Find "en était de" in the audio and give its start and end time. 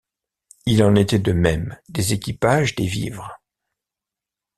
0.83-1.31